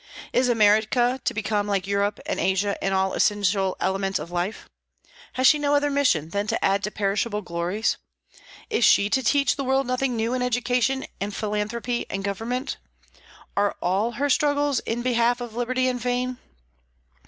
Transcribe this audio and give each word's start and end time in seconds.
Is 0.33 0.49
America 0.49 1.21
to 1.25 1.31
become 1.31 1.67
like 1.67 1.85
Europe 1.85 2.19
and 2.25 2.39
Asia 2.39 2.75
in 2.81 2.91
all 2.91 3.13
essential 3.13 3.77
elements 3.79 4.17
of 4.17 4.31
life? 4.31 4.67
Has 5.33 5.45
she 5.45 5.59
no 5.59 5.75
other 5.75 5.91
mission 5.91 6.29
than 6.29 6.47
to 6.47 6.65
add 6.65 6.81
to 6.85 6.89
perishable 6.89 7.43
glories? 7.43 7.97
Is 8.71 8.83
she 8.83 9.11
to 9.11 9.21
teach 9.21 9.57
the 9.57 9.63
world 9.63 9.85
nothing 9.85 10.15
new 10.15 10.33
in 10.33 10.41
education 10.41 11.05
and 11.19 11.35
philanthropy 11.35 12.07
and 12.09 12.23
government? 12.23 12.77
Are 13.55 13.75
all 13.79 14.13
her 14.13 14.27
struggles 14.31 14.79
in 14.87 15.03
behalf 15.03 15.39
of 15.39 15.53
liberty 15.53 15.87
in 15.87 15.99
vain? 15.99 16.39